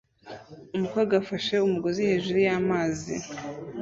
Umukobwa 0.75 1.13
afashe 1.21 1.53
umugozi 1.67 2.01
hejuru 2.09 2.39
y'amazi 2.47 3.15